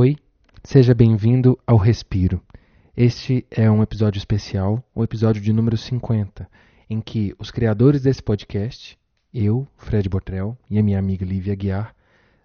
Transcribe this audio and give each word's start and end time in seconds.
Oi, 0.00 0.16
seja 0.62 0.94
bem-vindo 0.94 1.58
ao 1.66 1.76
Respiro. 1.76 2.40
Este 2.96 3.44
é 3.50 3.68
um 3.68 3.82
episódio 3.82 4.16
especial, 4.16 4.80
o 4.94 5.02
episódio 5.02 5.42
de 5.42 5.52
número 5.52 5.76
50, 5.76 6.48
em 6.88 7.00
que 7.00 7.34
os 7.36 7.50
criadores 7.50 8.02
desse 8.02 8.22
podcast, 8.22 8.96
eu, 9.34 9.66
Fred 9.76 10.08
Botrel 10.08 10.56
e 10.70 10.78
a 10.78 10.84
minha 10.84 11.00
amiga 11.00 11.24
Lívia 11.24 11.56
Guiar, 11.56 11.96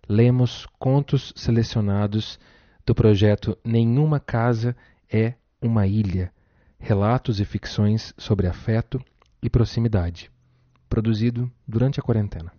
lemos 0.09 0.65
contos 0.79 1.31
selecionados 1.35 2.39
do 2.83 2.95
projeto 2.95 3.55
Nenhuma 3.63 4.19
Casa 4.19 4.75
é 5.07 5.35
uma 5.61 5.85
Ilha, 5.85 6.33
relatos 6.79 7.39
e 7.39 7.45
ficções 7.45 8.15
sobre 8.17 8.47
afeto 8.47 8.99
e 9.43 9.47
proximidade, 9.47 10.31
produzido 10.89 11.51
durante 11.67 11.99
a 11.99 12.03
quarentena. 12.03 12.51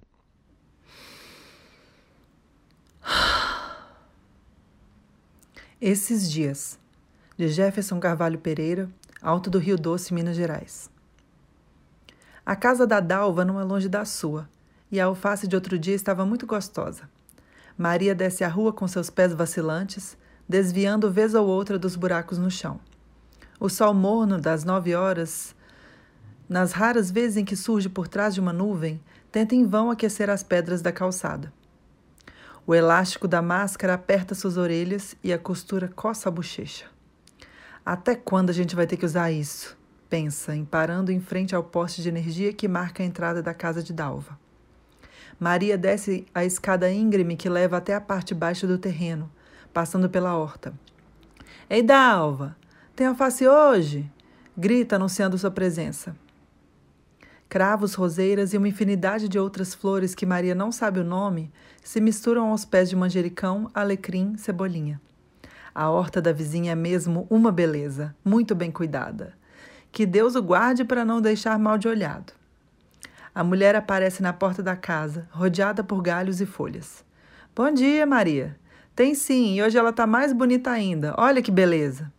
Esses 5.87 6.31
dias, 6.31 6.79
de 7.37 7.47
Jefferson 7.47 8.01
Carvalho 8.01 8.39
Pereira, 8.39 8.89
Alto 9.21 9.51
do 9.51 9.59
Rio 9.59 9.77
Doce, 9.77 10.15
Minas 10.15 10.35
Gerais. 10.35 10.89
A 12.47 12.57
casa 12.57 12.87
da 12.87 13.01
Dalva 13.01 13.45
não 13.45 13.61
é 13.61 13.65
longe 13.65 13.87
da 13.87 14.03
sua, 14.07 14.49
e 14.91 14.99
a 14.99 15.05
alface 15.05 15.47
de 15.47 15.55
outro 15.55 15.79
dia 15.79 15.95
estava 15.95 16.25
muito 16.25 16.47
gostosa. 16.47 17.03
Maria 17.77 18.15
desce 18.15 18.43
a 18.43 18.49
rua 18.49 18.73
com 18.73 18.89
seus 18.89 19.11
pés 19.11 19.35
vacilantes, 19.35 20.17
desviando 20.49 21.13
vez 21.13 21.35
ou 21.35 21.47
outra 21.47 21.79
dos 21.79 21.97
buracos 21.97 22.39
no 22.39 22.51
chão. 22.51 22.81
O 23.61 23.69
sol 23.69 23.93
morno 23.93 24.41
das 24.41 24.65
nove 24.65 24.95
horas, 24.95 25.55
nas 26.49 26.73
raras 26.73 27.11
vezes 27.11 27.37
em 27.37 27.45
que 27.45 27.57
surge 27.57 27.91
por 27.91 28.09
trás 28.09 28.33
de 28.33 28.41
uma 28.41 28.55
nuvem, 28.55 28.99
tenta 29.31 29.55
em 29.55 29.67
vão 29.67 29.91
aquecer 29.91 30.31
as 30.31 30.43
pedras 30.43 30.81
da 30.81 30.91
calçada. 30.91 31.53
O 32.67 32.75
elástico 32.75 33.29
da 33.29 33.43
máscara 33.43 33.93
aperta 33.93 34.35
suas 34.35 34.57
orelhas 34.57 35.15
e 35.23 35.35
a 35.35 35.39
costura 35.39 35.87
coça 35.87 36.31
a 36.31 36.33
bochecha. 36.33 36.87
Até 37.85 38.15
quando 38.15 38.49
a 38.49 38.55
gente 38.55 38.75
vai 38.75 38.87
ter 38.87 38.97
que 38.97 39.05
usar 39.05 39.31
isso? 39.31 39.77
Pensa, 40.09 40.57
em 40.57 40.65
parando 40.65 41.13
em 41.13 41.21
frente 41.21 41.55
ao 41.55 41.63
poste 41.63 42.01
de 42.01 42.09
energia 42.09 42.55
que 42.55 42.67
marca 42.67 43.03
a 43.03 43.07
entrada 43.07 43.43
da 43.43 43.53
casa 43.53 43.83
de 43.83 43.93
Dalva. 43.93 44.39
Maria 45.39 45.77
desce 45.77 46.25
a 46.35 46.43
escada 46.43 46.91
íngreme 46.91 47.37
que 47.37 47.51
leva 47.51 47.77
até 47.77 47.95
a 47.95 48.01
parte 48.01 48.35
baixa 48.35 48.67
do 48.67 48.79
terreno, 48.79 49.31
passando 49.71 50.09
pela 50.09 50.35
horta. 50.35 50.73
Ei, 51.69 51.83
Dalva, 51.83 52.57
tem 52.97 53.07
alface 53.07 53.47
hoje? 53.47 54.11
Grita 54.57 54.97
anunciando 54.97 55.37
sua 55.37 55.51
presença. 55.51 56.17
Cravos, 57.55 57.95
roseiras 57.95 58.53
e 58.53 58.57
uma 58.57 58.67
infinidade 58.67 59.29
de 59.29 59.39
outras 59.39 59.73
flores 59.73 60.13
que 60.13 60.27
Maria 60.27 60.57
não 60.57 60.73
sabe 60.73 60.99
o 60.99 61.05
nome 61.05 61.53
se 61.85 62.01
misturam 62.01 62.51
aos 62.51 62.65
pés 62.65 62.91
de 62.91 62.97
manjericão, 62.97 63.71
alecrim, 63.73 64.37
cebolinha. 64.37 65.01
A 65.73 65.89
horta 65.89 66.21
da 66.21 66.33
vizinha 66.33 66.73
é 66.73 66.75
mesmo 66.75 67.29
uma 67.31 67.53
beleza, 67.53 68.13
muito 68.25 68.57
bem 68.57 68.73
cuidada. 68.73 69.35
Que 69.93 70.05
Deus 70.05 70.35
o 70.35 70.43
guarde 70.43 70.85
para 70.85 71.05
não 71.05 71.21
deixar 71.21 71.57
mal 71.57 71.79
de 71.79 71.87
olhado. 71.87 72.33
A 73.33 73.45
mulher 73.45 73.77
aparece 73.77 74.21
na 74.21 74.33
porta 74.33 74.61
da 74.61 74.75
casa, 74.75 75.29
rodeada 75.31 75.85
por 75.85 76.03
galhos 76.03 76.41
e 76.41 76.47
folhas. 76.47 77.05
Bom 77.55 77.71
dia, 77.71 78.05
Maria. 78.05 78.59
Tem 78.97 79.15
sim, 79.15 79.55
e 79.55 79.63
hoje 79.63 79.79
ela 79.79 79.91
está 79.91 80.09
mais 80.09 80.33
bonita 80.33 80.73
ainda. 80.73 81.15
Olha 81.17 81.41
que 81.41 81.53
beleza. 81.53 82.13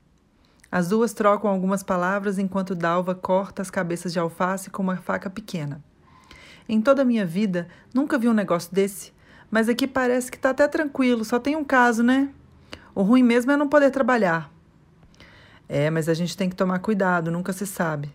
As 0.76 0.90
duas 0.90 1.14
trocam 1.14 1.50
algumas 1.50 1.82
palavras 1.84 2.38
enquanto 2.38 2.76
Dalva 2.76 3.16
corta 3.16 3.62
as 3.62 3.72
cabeças 3.72 4.12
de 4.12 4.20
alface 4.20 4.70
com 4.70 4.84
uma 4.84 4.98
faca 4.98 5.30
pequena. 5.30 5.82
Em 6.68 6.82
toda 6.82 7.02
a 7.02 7.06
minha 7.06 7.26
vida, 7.26 7.70
nunca 7.94 8.18
vi 8.18 8.28
um 8.28 8.34
negócio 8.34 8.76
desse, 8.76 9.14
mas 9.50 9.70
aqui 9.70 9.88
parece 9.88 10.30
que 10.30 10.36
está 10.36 10.50
até 10.50 10.68
tranquilo, 10.68 11.24
só 11.24 11.40
tem 11.40 11.56
um 11.56 11.64
caso, 11.64 12.04
né? 12.04 12.28
O 12.94 13.04
ruim 13.04 13.24
mesmo 13.24 13.54
é 13.54 13.56
não 13.56 13.70
poder 13.70 13.90
trabalhar. 13.90 14.52
É, 15.70 15.90
mas 15.90 16.10
a 16.10 16.14
gente 16.14 16.36
tem 16.36 16.50
que 16.50 16.58
tomar 16.58 16.80
cuidado, 16.80 17.32
nunca 17.32 17.54
se 17.54 17.66
sabe. 17.66 18.14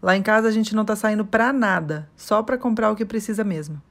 Lá 0.00 0.16
em 0.16 0.22
casa 0.22 0.48
a 0.48 0.50
gente 0.50 0.74
não 0.74 0.84
está 0.84 0.96
saindo 0.96 1.26
para 1.26 1.52
nada, 1.52 2.08
só 2.16 2.42
para 2.42 2.56
comprar 2.56 2.90
o 2.90 2.96
que 2.96 3.04
precisa 3.04 3.44
mesmo. 3.44 3.82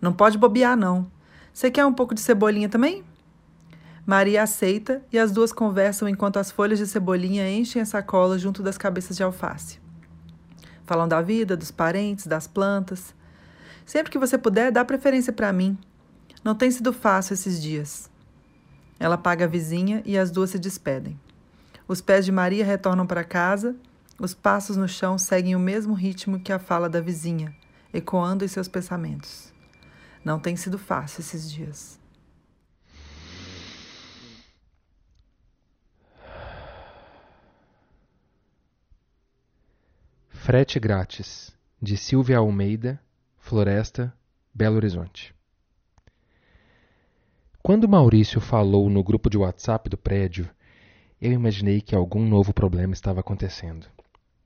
Não 0.00 0.12
pode 0.12 0.36
bobear, 0.36 0.76
não. 0.76 1.08
Você 1.52 1.70
quer 1.70 1.86
um 1.86 1.92
pouco 1.92 2.16
de 2.16 2.20
cebolinha 2.20 2.68
também? 2.68 3.04
Maria 4.06 4.42
aceita 4.42 5.02
e 5.10 5.18
as 5.18 5.32
duas 5.32 5.50
conversam 5.50 6.06
enquanto 6.06 6.38
as 6.38 6.50
folhas 6.50 6.78
de 6.78 6.86
cebolinha 6.86 7.50
enchem 7.50 7.80
a 7.80 7.86
sacola 7.86 8.38
junto 8.38 8.62
das 8.62 8.76
cabeças 8.76 9.16
de 9.16 9.22
alface. 9.22 9.78
Falam 10.84 11.08
da 11.08 11.22
vida, 11.22 11.56
dos 11.56 11.70
parentes, 11.70 12.26
das 12.26 12.46
plantas. 12.46 13.14
Sempre 13.86 14.12
que 14.12 14.18
você 14.18 14.36
puder, 14.36 14.70
dá 14.70 14.84
preferência 14.84 15.32
para 15.32 15.52
mim. 15.52 15.78
Não 16.44 16.54
tem 16.54 16.70
sido 16.70 16.92
fácil 16.92 17.32
esses 17.32 17.60
dias. 17.62 18.10
Ela 19.00 19.16
paga 19.16 19.46
a 19.46 19.48
vizinha 19.48 20.02
e 20.04 20.18
as 20.18 20.30
duas 20.30 20.50
se 20.50 20.58
despedem. 20.58 21.18
Os 21.88 22.02
pés 22.02 22.26
de 22.26 22.32
Maria 22.32 22.64
retornam 22.64 23.06
para 23.06 23.24
casa, 23.24 23.74
os 24.18 24.34
passos 24.34 24.76
no 24.76 24.86
chão 24.86 25.16
seguem 25.16 25.56
o 25.56 25.60
mesmo 25.60 25.94
ritmo 25.94 26.38
que 26.38 26.52
a 26.52 26.58
fala 26.58 26.88
da 26.88 27.00
vizinha, 27.00 27.54
ecoando 27.92 28.44
em 28.44 28.48
seus 28.48 28.68
pensamentos. 28.68 29.52
Não 30.22 30.38
tem 30.38 30.56
sido 30.56 30.78
fácil 30.78 31.20
esses 31.20 31.50
dias. 31.50 32.03
Frete 40.46 40.78
grátis, 40.78 41.56
de 41.80 41.96
Silvia 41.96 42.36
Almeida, 42.36 43.00
Floresta, 43.38 44.12
Belo 44.52 44.76
Horizonte. 44.76 45.34
Quando 47.62 47.88
Maurício 47.88 48.42
falou 48.42 48.90
no 48.90 49.02
grupo 49.02 49.30
de 49.30 49.38
WhatsApp 49.38 49.88
do 49.88 49.96
prédio, 49.96 50.46
eu 51.18 51.32
imaginei 51.32 51.80
que 51.80 51.94
algum 51.94 52.28
novo 52.28 52.52
problema 52.52 52.92
estava 52.92 53.20
acontecendo. 53.20 53.86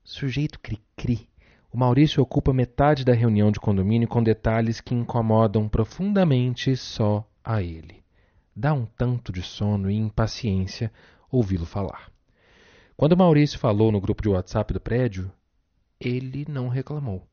Sujeito 0.01 0.57
cri-cri. 0.61 1.27
O 1.69 1.77
Maurício 1.77 2.23
ocupa 2.23 2.53
metade 2.53 3.03
da 3.03 3.11
reunião 3.11 3.51
de 3.51 3.59
condomínio 3.59 4.07
com 4.07 4.23
detalhes 4.23 4.79
que 4.79 4.95
incomodam 4.95 5.67
profundamente 5.67 6.77
só 6.77 7.29
a 7.43 7.61
ele. 7.61 8.01
Dá 8.55 8.73
um 8.73 8.85
tanto 8.85 9.33
de 9.33 9.41
sono 9.41 9.91
e 9.91 9.97
impaciência 9.97 10.93
ouvi-lo 11.29 11.65
falar. 11.65 12.09
Quando 12.95 13.17
Maurício 13.17 13.59
falou 13.59 13.91
no 13.91 13.99
grupo 13.99 14.23
de 14.23 14.29
WhatsApp 14.29 14.73
do 14.73 14.79
prédio, 14.79 15.29
ele 15.99 16.45
não 16.47 16.67
reclamou. 16.67 17.27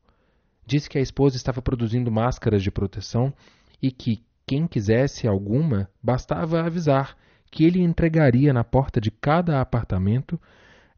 Disse 0.65 0.89
que 0.89 0.97
a 0.97 1.01
esposa 1.01 1.37
estava 1.37 1.61
produzindo 1.61 2.11
máscaras 2.11 2.61
de 2.61 2.69
proteção 2.69 3.33
e 3.81 3.91
que 3.91 4.23
quem 4.45 4.67
quisesse 4.67 5.27
alguma 5.27 5.89
bastava 6.01 6.61
avisar 6.61 7.17
que 7.49 7.63
ele 7.63 7.81
entregaria 7.81 8.51
na 8.51 8.63
porta 8.63 8.99
de 8.99 9.09
cada 9.09 9.61
apartamento, 9.61 10.39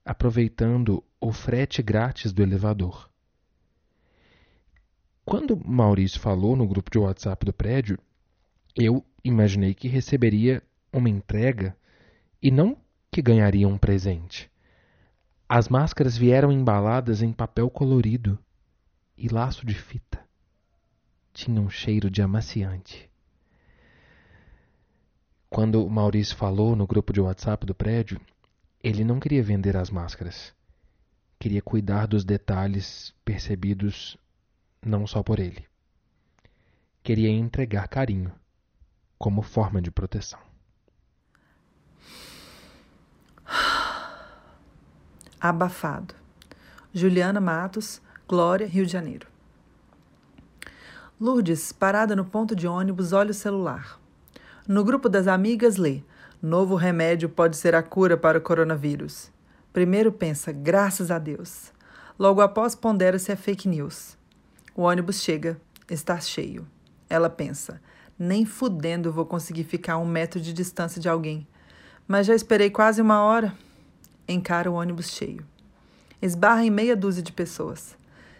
aproveitando 0.03 1.03
o 1.21 1.31
frete 1.31 1.83
grátis 1.83 2.33
do 2.33 2.41
elevador. 2.41 3.09
Quando 5.23 5.55
Maurício 5.63 6.19
falou 6.19 6.55
no 6.55 6.67
grupo 6.67 6.89
de 6.89 6.97
WhatsApp 6.97 7.45
do 7.45 7.53
prédio, 7.53 7.99
eu 8.75 9.05
imaginei 9.23 9.75
que 9.75 9.87
receberia 9.87 10.63
uma 10.91 11.09
entrega 11.09 11.75
e 12.41 12.49
não 12.49 12.77
que 13.11 13.21
ganharia 13.21 13.67
um 13.67 13.77
presente. 13.77 14.49
As 15.51 15.67
máscaras 15.67 16.15
vieram 16.15 16.51
embaladas 16.51 17.23
em 17.23 17.33
papel 17.33 17.71
colorido 17.71 18.37
e 19.17 19.27
laço 19.27 19.65
de 19.65 19.73
fita. 19.73 20.23
Tinham 21.33 21.65
um 21.65 21.69
cheiro 21.71 22.07
de 22.07 22.21
amaciante. 22.21 23.09
Quando 25.49 25.83
o 25.83 25.89
Maurício 25.89 26.35
falou 26.35 26.75
no 26.75 26.85
grupo 26.85 27.11
de 27.11 27.19
WhatsApp 27.19 27.65
do 27.65 27.73
prédio, 27.73 28.21
ele 28.83 29.03
não 29.03 29.19
queria 29.19 29.41
vender 29.41 29.75
as 29.75 29.89
máscaras. 29.89 30.53
Queria 31.39 31.63
cuidar 31.63 32.05
dos 32.05 32.23
detalhes 32.23 33.11
percebidos 33.25 34.19
não 34.85 35.07
só 35.07 35.23
por 35.23 35.39
ele. 35.39 35.65
Queria 37.01 37.29
entregar 37.29 37.87
carinho 37.87 38.31
como 39.17 39.41
forma 39.41 39.81
de 39.81 39.89
proteção. 39.89 40.48
Abafado. 45.41 46.13
Juliana 46.93 47.39
Matos, 47.39 48.01
Glória, 48.27 48.67
Rio 48.67 48.85
de 48.85 48.91
Janeiro. 48.91 49.25
Lourdes, 51.17 51.71
parada 51.71 52.13
no 52.13 52.25
ponto 52.25 52.53
de 52.53 52.67
ônibus, 52.67 53.13
olha 53.13 53.31
o 53.31 53.33
celular. 53.33 53.97
No 54.67 54.83
grupo 54.83 55.07
das 55.07 55.27
amigas, 55.27 55.77
lê: 55.77 56.03
Novo 56.41 56.75
remédio 56.75 57.29
pode 57.29 57.55
ser 57.55 57.73
a 57.73 57.81
cura 57.81 58.17
para 58.17 58.37
o 58.37 58.41
coronavírus. 58.41 59.31
Primeiro 59.71 60.11
pensa: 60.11 60.51
graças 60.51 61.09
a 61.09 61.17
Deus. 61.17 61.71
Logo 62.17 62.41
após, 62.41 62.75
pondera 62.75 63.17
se 63.17 63.31
é 63.31 63.35
fake 63.37 63.69
news. 63.69 64.17
O 64.75 64.81
ônibus 64.81 65.21
chega, 65.21 65.57
está 65.89 66.19
cheio. 66.19 66.67
Ela 67.09 67.29
pensa: 67.29 67.79
nem 68.17 68.45
fudendo 68.45 69.13
vou 69.13 69.25
conseguir 69.25 69.63
ficar 69.63 69.93
a 69.93 69.97
um 69.99 70.05
metro 70.05 70.41
de 70.41 70.51
distância 70.51 70.99
de 70.99 71.07
alguém. 71.07 71.47
Mas 72.05 72.27
já 72.27 72.35
esperei 72.35 72.69
quase 72.69 73.01
uma 73.01 73.21
hora 73.23 73.53
encara 74.33 74.69
o 74.69 74.75
ônibus 74.75 75.09
cheio. 75.09 75.45
Esbarra 76.21 76.63
em 76.63 76.69
meia 76.69 76.95
dúzia 76.95 77.23
de 77.23 77.31
pessoas. 77.31 77.97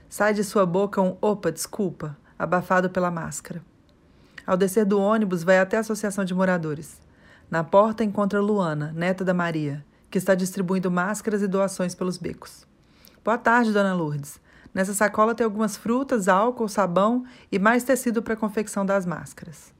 Sai 0.07 0.33
de 0.33 0.44
sua 0.44 0.65
boca 0.65 1.01
um 1.01 1.18
opa, 1.21 1.51
desculpa, 1.51 2.18
abafado 2.38 2.89
pela 2.89 3.12
máscara. 3.12 3.62
Ao 4.45 4.57
descer 4.57 4.86
do 4.86 5.00
ônibus, 5.00 5.44
vai 5.44 5.59
até 5.59 5.77
a 5.77 5.81
associação 5.81 6.25
de 6.25 6.33
moradores. 6.33 7.00
Na 7.50 7.63
porta 7.63 8.03
encontra 8.03 8.41
Luana, 8.41 8.91
neta 8.95 9.24
da 9.24 9.33
Maria, 9.33 9.86
que 10.09 10.18
está 10.18 10.36
distribuindo 10.36 10.91
máscaras 10.91 11.41
e 11.41 11.47
doações 11.47 11.95
pelos 11.95 12.18
becos. 12.18 12.68
Boa 13.24 13.38
tarde, 13.38 13.71
dona 13.71 13.94
Lourdes. 13.94 14.39
Nessa 14.74 14.94
sacola 14.94 15.33
tem 15.33 15.44
algumas 15.44 15.75
frutas, 15.75 16.27
álcool, 16.27 16.68
sabão 16.68 17.25
e 17.51 17.57
mais 17.57 17.83
tecido 17.83 18.21
para 18.21 18.33
a 18.33 18.38
confecção 18.38 18.86
das 18.86 19.06
máscaras. 19.06 19.74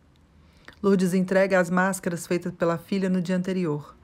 Lourdes 0.82 1.14
entrega 1.14 1.60
as 1.60 1.70
máscaras 1.70 2.26
feitas 2.26 2.54
pela 2.54 2.78
filha 2.78 3.10
no 3.10 3.22
dia 3.22 3.36
anterior. 3.36 3.96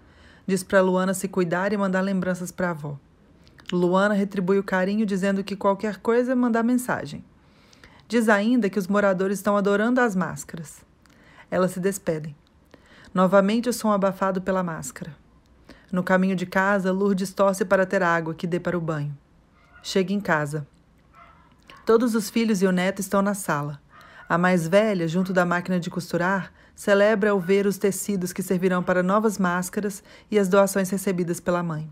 Diz 0.47 0.63
para 0.63 0.81
Luana 0.81 1.13
se 1.13 1.27
cuidar 1.27 1.73
e 1.73 1.77
mandar 1.77 2.01
lembranças 2.01 2.51
para 2.51 2.67
a 2.67 2.71
avó. 2.71 2.97
Luana 3.71 4.13
retribui 4.13 4.59
o 4.59 4.63
carinho 4.63 5.05
dizendo 5.05 5.43
que 5.43 5.55
qualquer 5.55 5.97
coisa 5.97 6.33
é 6.33 6.35
mandar 6.35 6.63
mensagem. 6.63 7.23
Diz 8.07 8.29
ainda 8.29 8.69
que 8.69 8.77
os 8.77 8.87
moradores 8.87 9.39
estão 9.39 9.57
adorando 9.57 9.99
as 9.99 10.15
máscaras. 10.15 10.85
Elas 11.49 11.71
se 11.71 11.79
despedem. 11.79 12.35
Novamente 13.13 13.69
o 13.69 13.73
som 13.73 13.91
abafado 13.91 14.41
pela 14.41 14.61
máscara. 14.61 15.15
No 15.91 16.03
caminho 16.03 16.35
de 16.35 16.45
casa, 16.45 16.91
Lourdes 16.91 17.33
torce 17.33 17.65
para 17.65 17.85
ter 17.85 18.03
água 18.03 18.35
que 18.35 18.45
dê 18.45 18.59
para 18.59 18.77
o 18.77 18.81
banho. 18.81 19.17
Chega 19.81 20.13
em 20.13 20.19
casa. 20.19 20.67
Todos 21.85 22.13
os 22.13 22.29
filhos 22.29 22.61
e 22.61 22.67
o 22.67 22.71
neto 22.71 22.99
estão 22.99 23.21
na 23.21 23.33
sala. 23.33 23.79
A 24.27 24.37
mais 24.37 24.67
velha, 24.67 25.07
junto 25.07 25.31
da 25.31 25.45
máquina 25.45 25.79
de 25.79 25.89
costurar, 25.89 26.51
celebra 26.75 27.31
ao 27.31 27.39
ver 27.39 27.65
os 27.65 27.77
tecidos 27.77 28.33
que 28.33 28.43
servirão 28.43 28.83
para 28.83 29.01
novas 29.01 29.37
máscaras 29.37 30.03
e 30.29 30.37
as 30.37 30.49
doações 30.49 30.89
recebidas 30.89 31.39
pela 31.39 31.63
mãe. 31.63 31.89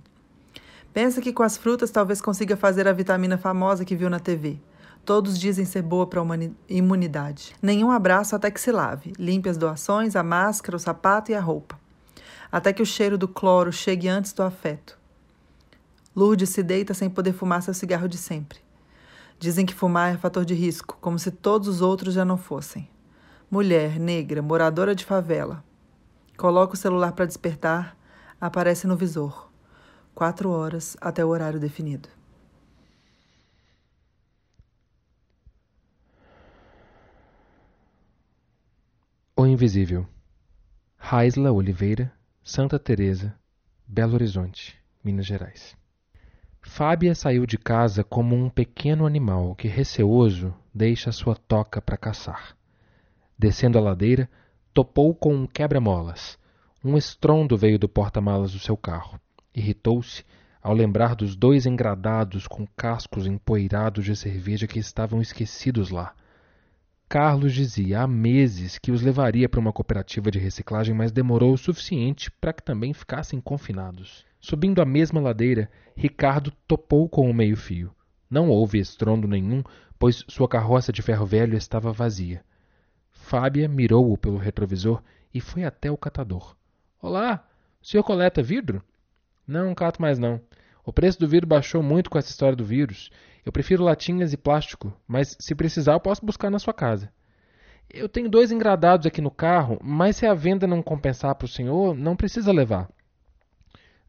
Pensa 0.93 1.21
que 1.21 1.33
com 1.33 1.41
as 1.41 1.57
frutas 1.57 1.89
talvez 1.89 2.21
consiga 2.21 2.55
fazer 2.55 2.87
a 2.87 2.93
vitamina 2.93 3.37
famosa 3.37 3.85
que 3.85 3.95
viu 3.95 4.09
na 4.09 4.19
TV. 4.19 4.59
Todos 5.05 5.39
dizem 5.39 5.65
ser 5.65 5.81
boa 5.81 6.05
para 6.05 6.21
a 6.21 6.25
imunidade. 6.69 7.55
Nenhum 7.61 7.91
abraço 7.91 8.35
até 8.35 8.51
que 8.51 8.61
se 8.61 8.71
lave. 8.71 9.11
Limpe 9.17 9.49
as 9.49 9.57
doações, 9.57 10.15
a 10.15 10.23
máscara, 10.23 10.77
o 10.77 10.79
sapato 10.79 11.31
e 11.31 11.35
a 11.35 11.41
roupa. 11.41 11.79
Até 12.51 12.71
que 12.71 12.81
o 12.81 12.85
cheiro 12.85 13.17
do 13.17 13.27
cloro 13.27 13.71
chegue 13.71 14.07
antes 14.07 14.31
do 14.31 14.43
afeto. 14.43 14.97
Lourdes 16.15 16.51
se 16.51 16.61
deita 16.61 16.93
sem 16.93 17.09
poder 17.09 17.33
fumar 17.33 17.63
seu 17.63 17.73
cigarro 17.73 18.07
de 18.07 18.17
sempre. 18.17 18.59
Dizem 19.39 19.65
que 19.65 19.73
fumar 19.73 20.13
é 20.13 20.17
fator 20.17 20.45
de 20.45 20.53
risco, 20.53 20.97
como 21.01 21.17
se 21.17 21.31
todos 21.31 21.67
os 21.67 21.81
outros 21.81 22.13
já 22.13 22.23
não 22.23 22.37
fossem. 22.37 22.87
Mulher, 23.53 23.99
negra, 23.99 24.41
moradora 24.41 24.95
de 24.95 25.05
favela. 25.05 25.63
Coloca 26.35 26.73
o 26.73 26.75
celular 26.75 27.11
para 27.11 27.27
despertar, 27.27 27.95
aparece 28.41 28.87
no 28.87 28.97
visor 28.97 29.51
quatro 30.15 30.49
horas 30.49 30.97
até 30.99 31.23
o 31.23 31.27
horário 31.27 31.59
definido. 31.59 32.09
O 39.37 39.45
Invisível 39.45 40.07
Raisla 40.97 41.51
Oliveira, 41.51 42.11
Santa 42.43 42.79
Teresa, 42.79 43.35
Belo 43.87 44.15
Horizonte, 44.15 44.75
Minas 45.03 45.27
Gerais. 45.27 45.77
Fábia 46.59 47.13
saiu 47.13 47.45
de 47.45 47.59
casa 47.59 48.03
como 48.03 48.35
um 48.35 48.49
pequeno 48.49 49.05
animal 49.05 49.53
que, 49.53 49.67
receoso, 49.67 50.51
deixa 50.73 51.11
sua 51.11 51.35
toca 51.35 51.79
para 51.79 51.95
caçar. 51.95 52.57
Descendo 53.37 53.77
a 53.77 53.81
ladeira, 53.81 54.29
topou 54.73 55.13
com 55.13 55.33
um 55.35 55.47
quebra-molas. 55.47 56.37
Um 56.83 56.97
estrondo 56.97 57.57
veio 57.57 57.79
do 57.79 57.87
porta-malas 57.87 58.51
do 58.51 58.59
seu 58.59 58.75
carro. 58.75 59.19
Irritou-se 59.53 60.23
ao 60.61 60.73
lembrar 60.73 61.15
dos 61.15 61.35
dois 61.35 61.65
engradados 61.65 62.47
com 62.47 62.65
cascos 62.65 63.27
empoeirados 63.27 64.05
de 64.05 64.15
cerveja 64.15 64.65
que 64.65 64.79
estavam 64.79 65.21
esquecidos 65.21 65.89
lá. 65.89 66.13
Carlos 67.09 67.53
dizia 67.53 68.01
há 68.01 68.07
meses 68.07 68.79
que 68.79 68.91
os 68.91 69.01
levaria 69.01 69.47
para 69.47 69.59
uma 69.59 69.73
cooperativa 69.73 70.31
de 70.31 70.39
reciclagem, 70.39 70.95
mas 70.95 71.11
demorou 71.11 71.53
o 71.53 71.57
suficiente 71.57 72.31
para 72.31 72.53
que 72.53 72.63
também 72.63 72.93
ficassem 72.93 73.39
confinados. 73.39 74.25
Subindo 74.39 74.81
a 74.81 74.85
mesma 74.85 75.21
ladeira, 75.21 75.69
Ricardo 75.95 76.51
topou 76.67 77.07
com 77.07 77.29
o 77.29 77.33
meio-fio. 77.33 77.93
Não 78.29 78.49
houve 78.49 78.79
estrondo 78.79 79.27
nenhum, 79.27 79.61
pois 79.99 80.25
sua 80.27 80.47
carroça 80.47 80.91
de 80.91 81.01
ferro 81.01 81.25
velho 81.25 81.55
estava 81.55 81.93
vazia. 81.93 82.43
Fábia 83.23 83.69
mirou-o 83.69 84.17
pelo 84.17 84.37
retrovisor 84.37 85.01
e 85.33 85.39
foi 85.39 85.63
até 85.63 85.89
o 85.89 85.97
catador. 85.97 86.57
Olá, 87.01 87.47
o 87.81 87.87
senhor 87.87 88.03
coleta 88.03 88.43
vidro? 88.43 88.83
Não 89.47 89.73
cato 89.73 90.01
mais 90.01 90.19
não. 90.19 90.41
O 90.83 90.91
preço 90.91 91.21
do 91.21 91.27
vidro 91.27 91.47
baixou 91.47 91.81
muito 91.81 92.09
com 92.09 92.17
essa 92.17 92.29
história 92.29 92.55
do 92.55 92.65
vírus. 92.65 93.09
Eu 93.45 93.51
prefiro 93.51 93.81
latinhas 93.81 94.33
e 94.33 94.37
plástico, 94.37 94.93
mas 95.07 95.37
se 95.39 95.55
precisar 95.55 95.93
eu 95.93 96.01
posso 96.01 96.23
buscar 96.23 96.51
na 96.51 96.59
sua 96.59 96.73
casa. 96.73 97.09
Eu 97.89 98.09
tenho 98.09 98.29
dois 98.29 98.51
engradados 98.51 99.07
aqui 99.07 99.21
no 99.21 99.31
carro, 99.31 99.79
mas 99.81 100.17
se 100.17 100.25
a 100.25 100.33
venda 100.33 100.67
não 100.67 100.83
compensar 100.83 101.33
para 101.33 101.45
o 101.45 101.49
senhor, 101.49 101.95
não 101.95 102.17
precisa 102.17 102.51
levar. 102.51 102.89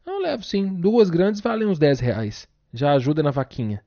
Não 0.05 0.21
levo 0.21 0.43
sim. 0.43 0.67
Duas 0.75 1.09
grandes 1.09 1.39
valem 1.39 1.69
uns 1.69 1.79
10 1.79 2.01
reais. 2.01 2.49
Já 2.73 2.91
ajuda 2.91 3.23
na 3.23 3.31
vaquinha. 3.31 3.81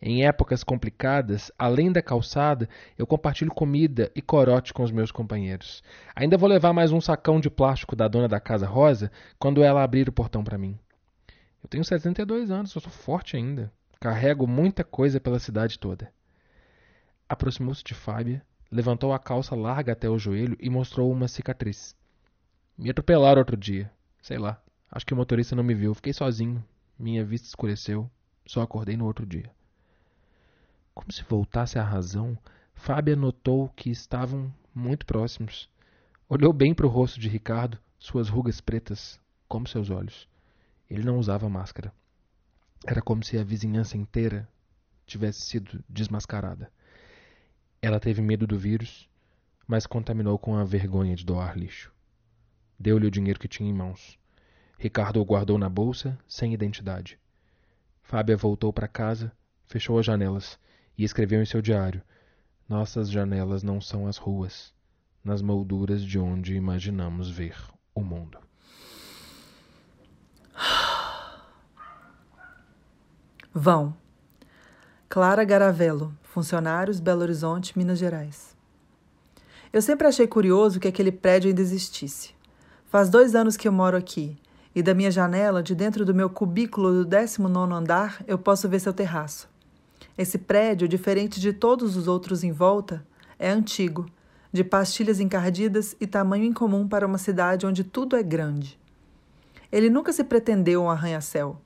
Em 0.00 0.26
épocas 0.26 0.62
complicadas, 0.62 1.50
além 1.58 1.90
da 1.90 2.02
calçada, 2.02 2.68
eu 2.98 3.06
compartilho 3.06 3.50
comida 3.50 4.10
e 4.14 4.20
corote 4.20 4.74
com 4.74 4.82
os 4.82 4.90
meus 4.90 5.10
companheiros. 5.10 5.82
Ainda 6.14 6.36
vou 6.36 6.48
levar 6.48 6.72
mais 6.72 6.92
um 6.92 7.00
sacão 7.00 7.40
de 7.40 7.48
plástico 7.48 7.96
da 7.96 8.06
dona 8.06 8.28
da 8.28 8.38
casa 8.38 8.66
Rosa 8.66 9.10
quando 9.38 9.62
ela 9.62 9.82
abrir 9.82 10.08
o 10.08 10.12
portão 10.12 10.44
para 10.44 10.58
mim. 10.58 10.78
Eu 11.62 11.68
tenho 11.68 11.84
72 11.84 12.50
anos, 12.50 12.74
eu 12.74 12.80
sou 12.80 12.92
forte 12.92 13.36
ainda. 13.36 13.72
Carrego 13.98 14.46
muita 14.46 14.84
coisa 14.84 15.18
pela 15.18 15.38
cidade 15.38 15.78
toda. 15.78 16.12
Aproximou-se 17.26 17.82
de 17.82 17.94
Fábia, 17.94 18.42
levantou 18.70 19.12
a 19.12 19.18
calça 19.18 19.56
larga 19.56 19.92
até 19.92 20.08
o 20.08 20.18
joelho 20.18 20.56
e 20.60 20.68
mostrou 20.68 21.10
uma 21.10 21.26
cicatriz. 21.26 21.96
Me 22.76 22.90
atropelaram 22.90 23.38
outro 23.38 23.56
dia. 23.56 23.90
Sei 24.20 24.36
lá. 24.36 24.62
Acho 24.90 25.06
que 25.06 25.14
o 25.14 25.16
motorista 25.16 25.56
não 25.56 25.64
me 25.64 25.74
viu. 25.74 25.94
Fiquei 25.94 26.12
sozinho. 26.12 26.62
Minha 26.98 27.24
vista 27.24 27.48
escureceu. 27.48 28.10
Só 28.46 28.60
acordei 28.60 28.96
no 28.96 29.06
outro 29.06 29.24
dia. 29.24 29.50
Como 30.96 31.12
se 31.12 31.22
voltasse 31.24 31.78
à 31.78 31.84
razão, 31.84 32.38
Fábia 32.74 33.14
notou 33.14 33.68
que 33.76 33.90
estavam 33.90 34.50
muito 34.74 35.04
próximos. 35.04 35.68
Olhou 36.26 36.54
bem 36.54 36.72
para 36.74 36.86
o 36.86 36.88
rosto 36.88 37.20
de 37.20 37.28
Ricardo, 37.28 37.78
suas 37.98 38.30
rugas 38.30 38.62
pretas, 38.62 39.20
como 39.46 39.68
seus 39.68 39.90
olhos. 39.90 40.26
Ele 40.88 41.04
não 41.04 41.18
usava 41.18 41.50
máscara. 41.50 41.92
Era 42.86 43.02
como 43.02 43.22
se 43.22 43.36
a 43.36 43.44
vizinhança 43.44 43.98
inteira 43.98 44.48
tivesse 45.04 45.42
sido 45.42 45.84
desmascarada. 45.86 46.72
Ela 47.82 48.00
teve 48.00 48.22
medo 48.22 48.46
do 48.46 48.58
vírus, 48.58 49.06
mas 49.68 49.86
contaminou 49.86 50.38
com 50.38 50.56
a 50.56 50.64
vergonha 50.64 51.14
de 51.14 51.26
doar 51.26 51.58
lixo. 51.58 51.92
Deu-lhe 52.80 53.06
o 53.06 53.10
dinheiro 53.10 53.38
que 53.38 53.48
tinha 53.48 53.68
em 53.68 53.74
mãos. 53.74 54.18
Ricardo 54.78 55.20
o 55.20 55.26
guardou 55.26 55.58
na 55.58 55.68
bolsa, 55.68 56.18
sem 56.26 56.54
identidade. 56.54 57.20
Fábia 58.02 58.36
voltou 58.36 58.72
para 58.72 58.88
casa, 58.88 59.30
fechou 59.66 59.98
as 59.98 60.06
janelas 60.06 60.58
e 60.96 61.04
escreveu 61.04 61.42
em 61.42 61.46
seu 61.46 61.60
diário: 61.60 62.02
Nossas 62.68 63.10
janelas 63.10 63.62
não 63.62 63.80
são 63.80 64.06
as 64.06 64.16
ruas, 64.16 64.72
nas 65.22 65.42
molduras 65.42 66.02
de 66.02 66.18
onde 66.18 66.54
imaginamos 66.54 67.30
ver 67.30 67.56
o 67.94 68.02
mundo. 68.02 68.38
Vão. 73.52 73.94
Clara 75.08 75.44
Garavello, 75.44 76.12
funcionários 76.22 77.00
Belo 77.00 77.22
Horizonte, 77.22 77.78
Minas 77.78 77.98
Gerais. 77.98 78.54
Eu 79.72 79.80
sempre 79.80 80.06
achei 80.06 80.26
curioso 80.26 80.80
que 80.80 80.88
aquele 80.88 81.12
prédio 81.12 81.48
ainda 81.48 81.62
existisse. 81.62 82.34
Faz 82.86 83.08
dois 83.08 83.34
anos 83.34 83.56
que 83.56 83.66
eu 83.66 83.72
moro 83.72 83.96
aqui, 83.96 84.36
e 84.74 84.82
da 84.82 84.94
minha 84.94 85.10
janela, 85.10 85.62
de 85.62 85.74
dentro 85.74 86.04
do 86.04 86.14
meu 86.14 86.28
cubículo 86.28 86.92
do 86.92 87.04
19 87.04 87.72
andar, 87.72 88.22
eu 88.26 88.38
posso 88.38 88.68
ver 88.68 88.80
seu 88.80 88.92
terraço. 88.92 89.48
Esse 90.18 90.38
prédio, 90.38 90.88
diferente 90.88 91.38
de 91.38 91.52
todos 91.52 91.94
os 91.94 92.08
outros 92.08 92.42
em 92.42 92.50
volta, 92.50 93.06
é 93.38 93.50
antigo, 93.50 94.06
de 94.50 94.64
pastilhas 94.64 95.20
encardidas 95.20 95.94
e 96.00 96.06
tamanho 96.06 96.44
incomum 96.44 96.88
para 96.88 97.06
uma 97.06 97.18
cidade 97.18 97.66
onde 97.66 97.84
tudo 97.84 98.16
é 98.16 98.22
grande. 98.22 98.78
Ele 99.70 99.90
nunca 99.90 100.14
se 100.14 100.24
pretendeu 100.24 100.82
um 100.82 100.90
arranha-céu. 100.90 101.60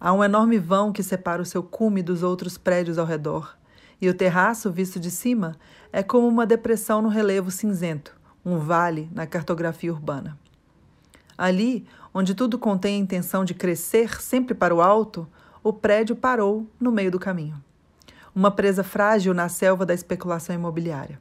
Há 0.00 0.12
um 0.12 0.24
enorme 0.24 0.58
vão 0.58 0.92
que 0.92 1.02
separa 1.02 1.40
o 1.40 1.46
seu 1.46 1.62
cume 1.62 2.02
dos 2.02 2.24
outros 2.24 2.58
prédios 2.58 2.98
ao 2.98 3.06
redor, 3.06 3.56
e 4.00 4.08
o 4.08 4.14
terraço, 4.14 4.70
visto 4.72 4.98
de 4.98 5.10
cima, 5.10 5.56
é 5.92 6.02
como 6.02 6.26
uma 6.26 6.44
depressão 6.44 7.00
no 7.00 7.08
relevo 7.08 7.52
cinzento, 7.52 8.18
um 8.44 8.58
vale 8.58 9.08
na 9.14 9.26
cartografia 9.26 9.92
urbana. 9.92 10.36
Ali, 11.38 11.86
onde 12.12 12.34
tudo 12.34 12.58
contém 12.58 12.96
a 12.96 12.98
intenção 12.98 13.44
de 13.44 13.54
crescer 13.54 14.20
sempre 14.20 14.54
para 14.54 14.74
o 14.74 14.82
alto, 14.82 15.28
o 15.62 15.72
prédio 15.72 16.16
parou 16.16 16.66
no 16.80 16.90
meio 16.90 17.10
do 17.10 17.18
caminho. 17.18 17.62
Uma 18.36 18.52
presa 18.52 18.84
frágil 18.84 19.34
na 19.34 19.48
selva 19.48 19.84
da 19.84 19.94
especulação 19.94 20.54
imobiliária. 20.54 21.18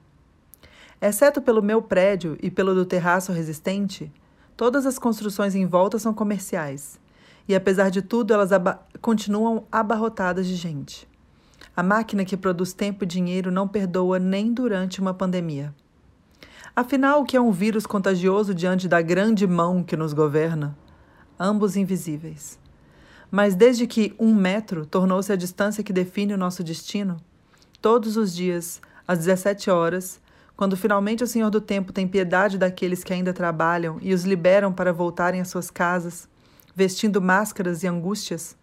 Exceto 1.01 1.41
pelo 1.41 1.63
meu 1.63 1.81
prédio 1.81 2.37
e 2.43 2.51
pelo 2.51 2.75
do 2.75 2.85
terraço 2.85 3.31
resistente, 3.31 4.11
todas 4.55 4.85
as 4.85 4.99
construções 4.99 5.55
em 5.55 5.65
volta 5.65 5.97
são 5.97 6.13
comerciais 6.13 6.99
e 7.47 7.55
apesar 7.55 7.89
de 7.89 8.01
tudo, 8.01 8.33
elas 8.33 8.51
aba 8.51 8.81
continuam 9.01 9.65
abarrotadas 9.71 10.47
de 10.47 10.55
gente. 10.55 11.07
A 11.75 11.83
máquina 11.83 12.25
que 12.25 12.35
produz 12.35 12.73
tempo 12.73 13.03
e 13.03 13.07
dinheiro 13.07 13.51
não 13.51 13.67
perdoa 13.67 14.17
nem 14.17 14.53
durante 14.53 14.99
uma 14.99 15.13
pandemia. 15.13 15.73
Afinal, 16.75 17.21
o 17.21 17.25
que 17.25 17.37
é 17.37 17.41
um 17.41 17.51
vírus 17.51 17.85
contagioso 17.85 18.53
diante 18.53 18.87
da 18.87 19.01
grande 19.01 19.45
mão 19.45 19.83
que 19.83 19.95
nos 19.95 20.11
governa? 20.11 20.75
Ambos 21.39 21.75
invisíveis. 21.77 22.59
Mas 23.31 23.55
desde 23.55 23.87
que 23.87 24.15
um 24.19 24.33
metro 24.33 24.85
tornou-se 24.85 25.31
a 25.31 25.35
distância 25.35 25.83
que 25.83 25.93
define 25.93 26.33
o 26.33 26.37
nosso 26.37 26.63
destino, 26.63 27.17
todos 27.81 28.17
os 28.17 28.33
dias, 28.33 28.81
às 29.07 29.19
17 29.19 29.69
horas, 29.69 30.19
quando 30.55 30.77
finalmente 30.77 31.23
o 31.23 31.27
Senhor 31.27 31.49
do 31.49 31.59
Tempo 31.59 31.91
tem 31.91 32.07
piedade 32.07 32.57
daqueles 32.57 33.03
que 33.03 33.13
ainda 33.13 33.33
trabalham 33.33 33.97
e 34.01 34.13
os 34.13 34.23
liberam 34.23 34.71
para 34.71 34.93
voltarem 34.93 35.41
às 35.41 35.49
suas 35.49 35.69
casas, 35.69 36.29
vestindo 36.75 37.21
máscaras 37.21 37.83
e 37.83 37.87
angústias, 37.87 38.55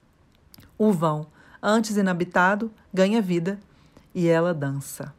o 0.79 0.91
vão, 0.91 1.27
antes 1.63 1.97
inabitado, 1.97 2.71
ganha 2.93 3.21
vida 3.23 3.59
e 4.15 4.27
ela 4.27 4.53
dança. 4.53 5.15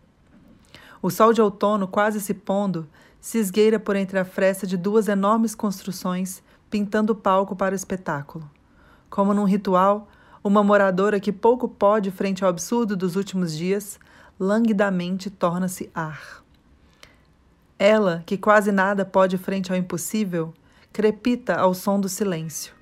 O 1.01 1.09
sol 1.09 1.33
de 1.33 1.41
outono, 1.41 1.87
quase 1.87 2.19
se 2.19 2.33
pondo, 2.33 2.87
se 3.19 3.37
esgueira 3.37 3.79
por 3.79 3.95
entre 3.95 4.19
a 4.19 4.25
fresta 4.25 4.67
de 4.67 4.75
duas 4.75 5.07
enormes 5.07 5.55
construções, 5.55 6.41
pintando 6.69 7.13
o 7.13 7.15
palco 7.15 7.55
para 7.55 7.73
o 7.73 7.75
espetáculo. 7.75 8.49
Como 9.13 9.31
num 9.31 9.43
ritual, 9.43 10.07
uma 10.43 10.63
moradora 10.63 11.19
que 11.19 11.31
pouco 11.31 11.69
pode 11.69 12.09
frente 12.09 12.43
ao 12.43 12.49
absurdo 12.49 12.97
dos 12.97 13.15
últimos 13.15 13.55
dias, 13.55 13.99
languidamente 14.39 15.29
torna-se 15.29 15.87
ar. 15.93 16.43
Ela, 17.77 18.23
que 18.25 18.39
quase 18.39 18.71
nada 18.71 19.05
pode 19.05 19.37
frente 19.37 19.71
ao 19.71 19.77
impossível, 19.77 20.51
crepita 20.91 21.53
ao 21.53 21.75
som 21.75 21.99
do 21.99 22.09
silêncio. 22.09 22.73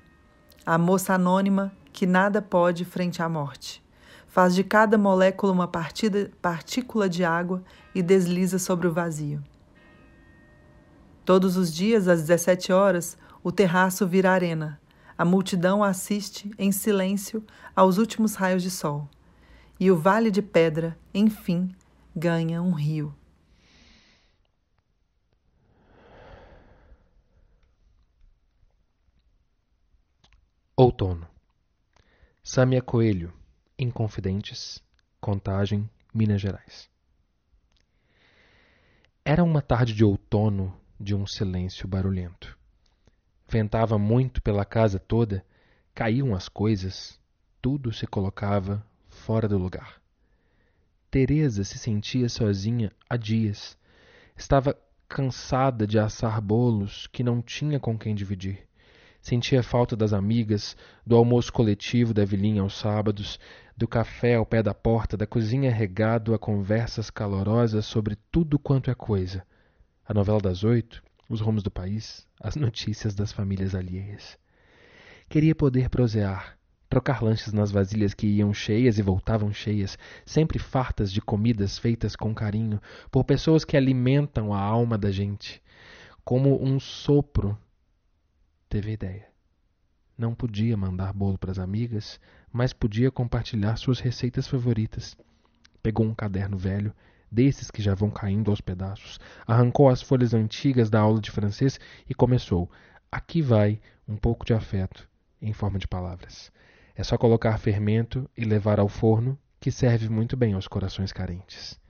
A 0.64 0.78
moça 0.78 1.12
anônima, 1.12 1.70
que 1.92 2.06
nada 2.06 2.40
pode 2.40 2.86
frente 2.86 3.22
à 3.22 3.28
morte. 3.28 3.84
Faz 4.26 4.54
de 4.54 4.64
cada 4.64 4.96
molécula 4.96 5.52
uma 5.52 5.68
partida, 5.68 6.30
partícula 6.40 7.10
de 7.10 7.26
água 7.26 7.62
e 7.94 8.02
desliza 8.02 8.58
sobre 8.58 8.86
o 8.86 8.92
vazio. 8.94 9.44
Todos 11.26 11.58
os 11.58 11.70
dias, 11.70 12.08
às 12.08 12.22
17 12.22 12.72
horas, 12.72 13.18
o 13.44 13.52
terraço 13.52 14.06
vira 14.06 14.30
arena. 14.30 14.80
A 15.22 15.24
multidão 15.24 15.84
assiste, 15.84 16.50
em 16.58 16.72
silêncio, 16.72 17.46
aos 17.76 17.96
últimos 17.96 18.34
raios 18.34 18.60
de 18.60 18.72
sol. 18.72 19.08
E 19.78 19.88
o 19.88 19.96
vale 19.96 20.32
de 20.32 20.42
pedra, 20.42 20.98
enfim, 21.14 21.72
ganha 22.12 22.60
um 22.60 22.72
rio. 22.72 23.14
Outono. 30.76 31.28
Sâmia 32.42 32.82
Coelho, 32.82 33.32
Inconfidentes, 33.78 34.82
Contagem, 35.20 35.88
Minas 36.12 36.40
Gerais. 36.40 36.90
Era 39.24 39.44
uma 39.44 39.62
tarde 39.62 39.94
de 39.94 40.04
outono 40.04 40.76
de 40.98 41.14
um 41.14 41.28
silêncio 41.28 41.86
barulhento. 41.86 42.60
Ventava 43.52 43.98
muito 43.98 44.40
pela 44.40 44.64
casa 44.64 44.98
toda, 44.98 45.44
caíam 45.94 46.34
as 46.34 46.48
coisas, 46.48 47.20
tudo 47.60 47.92
se 47.92 48.06
colocava 48.06 48.82
fora 49.10 49.46
do 49.46 49.58
lugar. 49.58 50.00
Teresa 51.10 51.62
se 51.62 51.76
sentia 51.76 52.30
sozinha 52.30 52.90
há 53.10 53.14
dias. 53.14 53.76
Estava 54.34 54.74
cansada 55.06 55.86
de 55.86 55.98
assar 55.98 56.40
bolos 56.40 57.06
que 57.08 57.22
não 57.22 57.42
tinha 57.42 57.78
com 57.78 57.98
quem 57.98 58.14
dividir. 58.14 58.66
Sentia 59.20 59.62
falta 59.62 59.94
das 59.94 60.14
amigas, 60.14 60.74
do 61.06 61.14
almoço 61.14 61.52
coletivo 61.52 62.14
da 62.14 62.24
vilinha 62.24 62.62
aos 62.62 62.72
sábados, 62.78 63.38
do 63.76 63.86
café 63.86 64.36
ao 64.36 64.46
pé 64.46 64.62
da 64.62 64.72
porta, 64.72 65.14
da 65.14 65.26
cozinha 65.26 65.70
regado 65.70 66.32
a 66.32 66.38
conversas 66.38 67.10
calorosas 67.10 67.84
sobre 67.84 68.16
tudo 68.30 68.58
quanto 68.58 68.90
é 68.90 68.94
coisa. 68.94 69.46
A 70.06 70.14
novela 70.14 70.40
das 70.40 70.64
oito, 70.64 71.02
os 71.32 71.40
rumos 71.40 71.62
do 71.62 71.70
país, 71.70 72.26
as 72.38 72.54
notícias 72.56 73.14
das 73.14 73.32
famílias 73.32 73.74
alheias. 73.74 74.38
Queria 75.28 75.54
poder 75.54 75.88
prosear, 75.88 76.58
trocar 76.90 77.22
lanches 77.22 77.54
nas 77.54 77.70
vasilhas 77.70 78.12
que 78.12 78.26
iam 78.26 78.52
cheias 78.52 78.98
e 78.98 79.02
voltavam 79.02 79.50
cheias, 79.50 79.98
sempre 80.26 80.58
fartas 80.58 81.10
de 81.10 81.22
comidas 81.22 81.78
feitas 81.78 82.14
com 82.14 82.34
carinho, 82.34 82.80
por 83.10 83.24
pessoas 83.24 83.64
que 83.64 83.78
alimentam 83.78 84.52
a 84.52 84.60
alma 84.60 84.98
da 84.98 85.10
gente, 85.10 85.62
como 86.22 86.62
um 86.62 86.78
sopro 86.78 87.58
teve 88.68 88.92
ideia. 88.92 89.26
Não 90.18 90.34
podia 90.34 90.76
mandar 90.76 91.14
bolo 91.14 91.38
para 91.38 91.50
as 91.50 91.58
amigas, 91.58 92.20
mas 92.52 92.74
podia 92.74 93.10
compartilhar 93.10 93.76
suas 93.76 93.98
receitas 93.98 94.46
favoritas. 94.46 95.16
Pegou 95.82 96.04
um 96.04 96.14
caderno 96.14 96.58
velho, 96.58 96.94
desses 97.32 97.70
que 97.70 97.80
já 97.80 97.94
vão 97.94 98.10
caindo 98.10 98.50
aos 98.50 98.60
pedaços, 98.60 99.18
arrancou 99.46 99.88
as 99.88 100.02
folhas 100.02 100.34
antigas 100.34 100.90
da 100.90 101.00
aula 101.00 101.18
de 101.18 101.30
francês 101.30 101.80
e 102.06 102.14
começou. 102.14 102.70
Aqui 103.10 103.40
vai 103.40 103.80
um 104.06 104.18
pouco 104.18 104.44
de 104.44 104.52
afeto, 104.52 105.08
em 105.40 105.54
forma 105.54 105.78
de 105.78 105.88
palavras. 105.88 106.52
É 106.94 107.02
só 107.02 107.16
colocar 107.16 107.56
fermento 107.56 108.28
e 108.36 108.44
levar 108.44 108.78
ao 108.78 108.88
forno, 108.88 109.38
que 109.58 109.70
serve 109.70 110.10
muito 110.10 110.36
bem 110.36 110.52
aos 110.52 110.68
corações 110.68 111.10
carentes. 111.10 111.80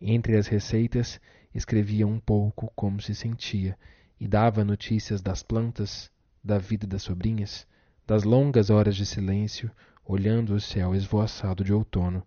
Entre 0.00 0.36
as 0.36 0.46
receitas, 0.46 1.20
escrevia 1.52 2.06
um 2.06 2.20
pouco 2.20 2.70
como 2.76 3.00
se 3.00 3.16
sentia 3.16 3.76
e 4.20 4.28
dava 4.28 4.64
notícias 4.64 5.20
das 5.20 5.42
plantas, 5.42 6.08
da 6.44 6.56
vida 6.56 6.86
das 6.86 7.02
sobrinhas, 7.02 7.66
das 8.06 8.22
longas 8.22 8.70
horas 8.70 8.94
de 8.94 9.04
silêncio, 9.04 9.72
olhando 10.04 10.54
o 10.54 10.60
céu 10.60 10.94
esvoaçado 10.94 11.64
de 11.64 11.72
outono, 11.72 12.24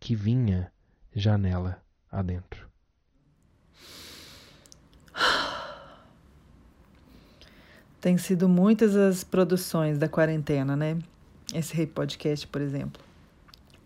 que 0.00 0.16
vinha 0.16 0.72
janela 1.14 1.80
adentro. 2.12 2.68
Tem 8.00 8.18
sido 8.18 8.48
muitas 8.48 8.94
as 8.94 9.24
produções 9.24 9.96
da 9.96 10.08
quarentena, 10.08 10.76
né? 10.76 10.98
Esse 11.54 11.74
Rei 11.74 11.86
Podcast, 11.86 12.46
por 12.46 12.60
exemplo. 12.60 13.00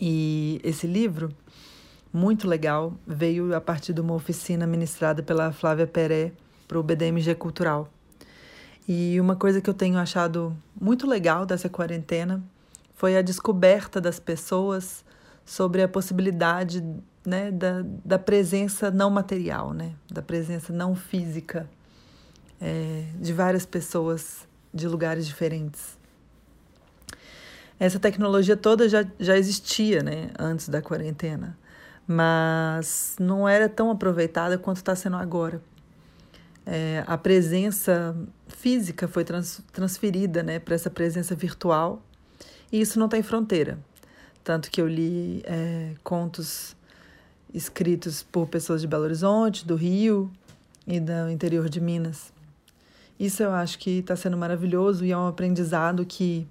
E 0.01 0.61
esse 0.65 0.87
livro, 0.87 1.31
muito 2.13 2.49
legal, 2.49 2.95
veio 3.07 3.55
a 3.55 3.61
partir 3.61 3.93
de 3.93 4.01
uma 4.01 4.15
oficina 4.15 4.67
ministrada 4.67 5.23
pela 5.23 5.53
Flávia 5.53 5.87
Peré 5.87 6.33
para 6.67 6.79
o 6.79 6.83
BDMG 6.83 7.35
Cultural. 7.35 7.93
E 8.89 9.21
uma 9.21 9.37
coisa 9.37 9.61
que 9.61 9.69
eu 9.69 9.75
tenho 9.75 9.99
achado 9.99 10.57
muito 10.81 11.07
legal 11.07 11.45
dessa 11.45 11.69
quarentena 11.69 12.43
foi 12.95 13.17
a 13.17 13.23
descoberta 13.23 14.01
das 14.01 14.19
pessoas 14.19 15.05
sobre 15.45 15.83
a 15.83 15.89
possibilidade 15.89 16.83
né, 17.27 17.51
da, 17.51 17.83
da 18.05 18.19
presença 18.19 18.91
não 18.91 19.11
material, 19.11 19.73
né, 19.73 19.93
da 20.11 20.23
presença 20.23 20.73
não 20.73 20.95
física 20.95 21.69
é, 22.61 23.05
de 23.17 23.33
várias 23.33 23.67
pessoas 23.67 24.47
de 24.73 24.87
lugares 24.87 25.27
diferentes. 25.27 25.99
Essa 27.79 27.99
tecnologia 27.99 28.57
toda 28.57 28.89
já, 28.89 29.05
já 29.19 29.37
existia 29.37 30.03
né, 30.03 30.31
antes 30.39 30.69
da 30.69 30.81
quarentena, 30.81 31.59
mas 32.07 33.17
não 33.19 33.47
era 33.47 33.69
tão 33.69 33.91
aproveitada 33.91 34.57
quanto 34.57 34.79
está 34.79 34.95
sendo 34.95 35.17
agora 35.17 35.61
é, 36.67 37.05
a 37.07 37.17
presença 37.17 38.17
física 38.49 39.07
foi 39.07 39.25
trans, 39.25 39.63
transferida 39.73 40.43
né, 40.43 40.59
para 40.59 40.75
essa 40.75 40.91
presença 40.91 41.35
virtual 41.35 42.03
e 42.73 42.81
isso 42.81 42.99
não 42.99 43.09
tem 43.09 43.23
fronteira. 43.23 43.79
Tanto 44.43 44.71
que 44.71 44.81
eu 44.81 44.89
li 44.89 45.43
é, 45.47 45.93
contos 46.03 46.76
escritos 47.57 48.23
por 48.23 48.47
pessoas 48.47 48.83
de 48.83 48.87
Belo 48.87 49.05
Horizonte, 49.05 49.67
do 49.67 49.77
Rio 49.77 50.31
e 50.87 51.01
do 51.01 51.31
interior 51.31 51.71
de 51.71 51.81
Minas. 51.81 52.31
Isso 53.19 53.43
eu 53.43 53.51
acho 53.51 53.79
que 53.79 54.01
está 54.01 54.15
sendo 54.15 54.37
maravilhoso 54.37 55.07
e 55.07 55.11
é 55.11 55.17
um 55.17 55.27
aprendizado 55.27 56.05
que, 56.05 56.47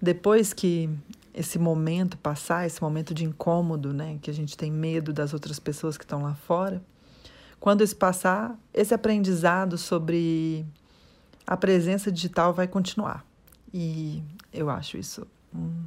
depois 0.00 0.54
que 0.54 0.88
esse 1.34 1.58
momento 1.58 2.16
passar, 2.16 2.66
esse 2.66 2.80
momento 2.80 3.12
de 3.12 3.26
incômodo, 3.26 3.92
né, 3.92 4.18
que 4.22 4.30
a 4.30 4.34
gente 4.34 4.56
tem 4.56 4.72
medo 4.72 5.12
das 5.12 5.34
outras 5.34 5.58
pessoas 5.58 5.98
que 5.98 6.04
estão 6.04 6.22
lá 6.22 6.34
fora, 6.34 6.82
quando 7.60 7.84
isso 7.84 7.94
passar, 7.94 8.58
esse 8.72 8.94
aprendizado 8.94 9.76
sobre 9.76 10.64
a 11.46 11.58
presença 11.58 12.10
digital 12.10 12.54
vai 12.54 12.66
continuar. 12.66 13.22
E 13.72 14.22
eu 14.50 14.70
acho 14.70 14.96
isso 14.96 15.26
um, 15.54 15.84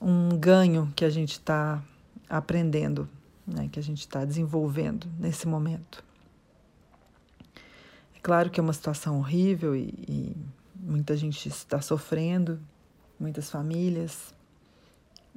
um 0.00 0.28
ganho 0.36 0.92
que 0.96 1.04
a 1.04 1.10
gente 1.10 1.32
está 1.34 1.80
aprendendo, 2.28 3.08
né, 3.46 3.68
que 3.70 3.78
a 3.78 3.82
gente 3.82 4.00
está 4.00 4.24
desenvolvendo 4.24 5.06
nesse 5.18 5.46
momento. 5.46 6.04
É 8.14 8.20
claro 8.20 8.50
que 8.50 8.60
é 8.60 8.62
uma 8.62 8.72
situação 8.72 9.18
horrível 9.18 9.74
e, 9.74 9.94
e 10.08 10.36
muita 10.74 11.16
gente 11.16 11.48
está 11.48 11.80
sofrendo, 11.80 12.60
muitas 13.18 13.50
famílias 13.50 14.34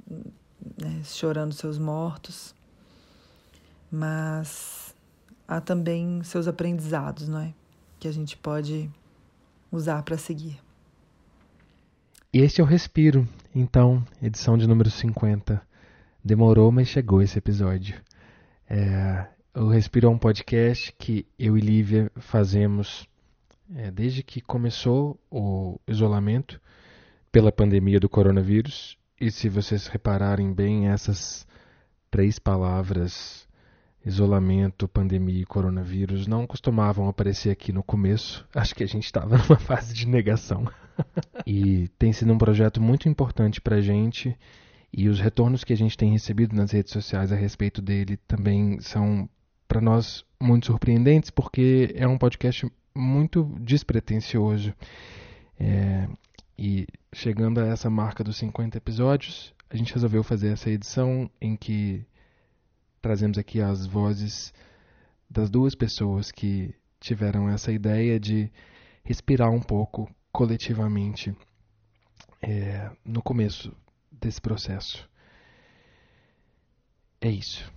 né, 0.08 1.02
chorando 1.04 1.52
seus 1.52 1.78
mortos, 1.78 2.54
mas 3.90 4.94
há 5.46 5.60
também 5.60 6.22
seus 6.22 6.48
aprendizados, 6.48 7.28
não 7.28 7.40
é? 7.40 7.54
Que 7.98 8.08
a 8.08 8.12
gente 8.12 8.36
pode 8.36 8.90
usar 9.70 10.02
para 10.02 10.16
seguir. 10.16 10.58
E 12.32 12.40
este 12.40 12.60
é 12.60 12.64
o 12.64 12.66
Respiro, 12.66 13.28
então, 13.54 14.04
edição 14.22 14.56
de 14.56 14.66
número 14.66 14.90
50. 14.90 15.60
Demorou, 16.24 16.70
mas 16.70 16.86
chegou 16.86 17.20
esse 17.20 17.36
episódio. 17.36 18.00
É, 18.70 19.26
O 19.54 19.66
Respiro 19.68 20.06
é 20.06 20.10
um 20.10 20.18
podcast 20.18 20.94
que 20.96 21.26
eu 21.36 21.58
e 21.58 21.60
Lívia 21.60 22.12
fazemos 22.14 23.08
é, 23.74 23.90
desde 23.90 24.22
que 24.22 24.40
começou 24.40 25.18
o 25.28 25.80
isolamento 25.86 26.60
pela 27.32 27.50
pandemia 27.50 27.98
do 27.98 28.08
coronavírus. 28.08 28.96
E 29.20 29.32
se 29.32 29.48
vocês 29.48 29.88
repararem 29.88 30.52
bem, 30.52 30.88
essas 30.88 31.44
três 32.08 32.38
palavras, 32.38 33.48
isolamento, 34.06 34.86
pandemia 34.86 35.42
e 35.42 35.46
coronavírus, 35.46 36.28
não 36.28 36.46
costumavam 36.46 37.08
aparecer 37.08 37.50
aqui 37.50 37.72
no 37.72 37.82
começo. 37.82 38.46
Acho 38.54 38.76
que 38.76 38.84
a 38.84 38.88
gente 38.88 39.06
estava 39.06 39.38
numa 39.38 39.58
fase 39.58 39.92
de 39.92 40.06
negação. 40.06 40.70
e 41.44 41.88
tem 41.98 42.12
sido 42.12 42.32
um 42.32 42.38
projeto 42.38 42.80
muito 42.80 43.08
importante 43.08 43.60
para 43.60 43.76
a 43.76 43.80
gente. 43.80 44.38
E 44.92 45.08
os 45.08 45.20
retornos 45.20 45.64
que 45.64 45.72
a 45.72 45.76
gente 45.76 45.96
tem 45.96 46.12
recebido 46.12 46.54
nas 46.54 46.70
redes 46.70 46.92
sociais 46.92 47.32
a 47.32 47.36
respeito 47.36 47.80
dele 47.80 48.18
também 48.28 48.78
são 48.80 49.28
para 49.66 49.80
nós 49.80 50.24
muito 50.40 50.66
surpreendentes, 50.66 51.30
porque 51.30 51.92
é 51.94 52.06
um 52.06 52.18
podcast 52.18 52.70
muito 52.94 53.44
despretensioso. 53.58 54.74
É, 55.58 56.08
e 56.58 56.86
chegando 57.12 57.60
a 57.60 57.66
essa 57.66 57.88
marca 57.88 58.22
dos 58.22 58.36
50 58.36 58.76
episódios, 58.76 59.54
a 59.70 59.76
gente 59.76 59.94
resolveu 59.94 60.22
fazer 60.22 60.48
essa 60.48 60.68
edição 60.68 61.30
em 61.40 61.56
que 61.56 62.04
trazemos 63.00 63.38
aqui 63.38 63.62
as 63.62 63.86
vozes 63.86 64.52
das 65.28 65.48
duas 65.48 65.74
pessoas 65.74 66.30
que 66.30 66.74
tiveram 67.00 67.48
essa 67.48 67.72
ideia 67.72 68.20
de 68.20 68.52
respirar 69.02 69.50
um 69.50 69.60
pouco 69.60 70.08
coletivamente 70.30 71.34
é, 72.42 72.90
no 73.04 73.22
começo 73.22 73.74
desse 74.22 74.40
processo. 74.40 75.08
É 77.20 77.30
isso. 77.30 77.70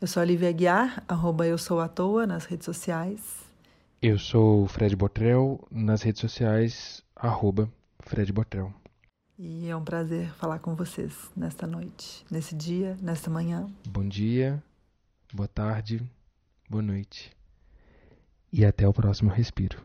Eu 0.00 0.08
sou 0.08 0.20
a 0.22 0.24
Lívia 0.24 0.48
Aguiar, 0.48 1.02
arroba 1.08 1.46
eu 1.46 1.56
sou 1.56 1.80
à 1.80 1.88
toa 1.88 2.26
nas 2.26 2.44
redes 2.44 2.64
sociais. 2.64 3.44
Eu 4.02 4.18
sou 4.18 4.64
o 4.64 4.68
Fred 4.68 4.94
Botrel, 4.94 5.66
nas 5.70 6.02
redes 6.02 6.20
sociais, 6.20 7.02
arroba 7.16 7.70
Fred 8.00 8.32
Botrel. 8.32 8.72
E 9.38 9.68
é 9.68 9.74
um 9.74 9.82
prazer 9.82 10.30
falar 10.34 10.58
com 10.58 10.74
vocês 10.74 11.30
nesta 11.34 11.66
noite, 11.66 12.24
nesse 12.30 12.54
dia, 12.54 12.96
nesta 13.00 13.30
manhã. 13.30 13.68
Bom 13.88 14.06
dia, 14.06 14.62
boa 15.32 15.48
tarde, 15.48 16.02
boa 16.68 16.82
noite. 16.82 17.32
E 18.52 18.64
até 18.64 18.86
o 18.86 18.92
próximo 18.92 19.30
respiro. 19.30 19.78